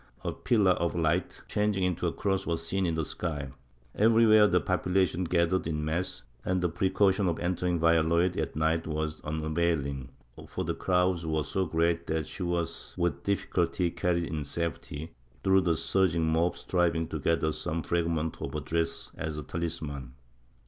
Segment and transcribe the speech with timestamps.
[0.23, 3.49] A pillar of hght, changing into a cross, was seen in the sky;
[3.93, 9.21] everywhere the population gathered in mass, and the precaution of entering Valladolid at night was
[9.21, 10.09] unavailing,
[10.49, 15.61] for the crowds were so great that she was with difficulty carried in safety, through
[15.61, 20.13] the surging mob striving to gather some fragment of her dress as a talisman.